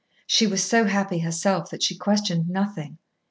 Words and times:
She 0.25 0.47
was 0.47 0.63
so 0.63 0.85
happy 0.85 1.19
herself 1.19 1.69
that 1.69 1.83
she 1.83 1.95
questioned 1.95 2.49
nothing. 2.49 2.97